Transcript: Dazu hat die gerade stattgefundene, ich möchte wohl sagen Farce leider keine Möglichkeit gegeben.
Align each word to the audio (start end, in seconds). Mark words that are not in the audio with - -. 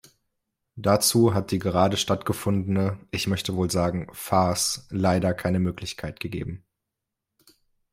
Dazu 0.77 1.35
hat 1.35 1.51
die 1.51 1.59
gerade 1.59 1.95
stattgefundene, 1.95 2.99
ich 3.11 3.27
möchte 3.27 3.55
wohl 3.55 3.69
sagen 3.69 4.07
Farce 4.13 4.87
leider 4.89 5.35
keine 5.35 5.59
Möglichkeit 5.59 6.19
gegeben. 6.19 6.65